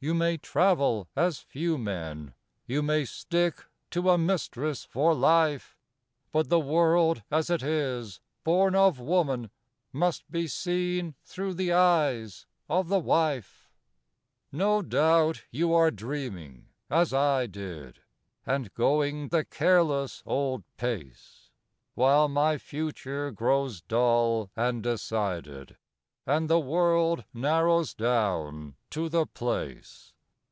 You 0.00 0.14
may 0.14 0.36
travel 0.38 1.08
as 1.16 1.40
few 1.40 1.76
men, 1.76 2.34
You 2.66 2.82
may 2.82 3.04
stick 3.04 3.64
to 3.90 4.10
a 4.10 4.16
mistress 4.16 4.84
for 4.84 5.12
life; 5.12 5.76
But 6.30 6.48
the 6.48 6.60
world, 6.60 7.24
as 7.32 7.50
it 7.50 7.64
is, 7.64 8.20
born 8.44 8.76
of 8.76 9.00
woman 9.00 9.50
Must 9.92 10.30
be 10.30 10.46
seen 10.46 11.16
through 11.24 11.54
the 11.54 11.72
eyes 11.72 12.46
of 12.68 12.86
the 12.86 13.00
wife. 13.00 13.72
No 14.52 14.82
doubt 14.82 15.42
you 15.50 15.74
are 15.74 15.90
dreaming 15.90 16.66
as 16.88 17.12
I 17.12 17.46
did 17.46 17.98
And 18.46 18.72
going 18.74 19.30
the 19.30 19.44
careless 19.44 20.22
old 20.24 20.62
pace, 20.76 21.50
While 21.94 22.28
my 22.28 22.56
future 22.56 23.32
grows 23.32 23.80
dull 23.80 24.48
and 24.54 24.80
decided, 24.80 25.76
And 26.24 26.50
the 26.50 26.60
world 26.60 27.24
narrows 27.32 27.94
down 27.94 28.74
to 28.90 29.08
the 29.08 29.24
Place. 29.24 30.12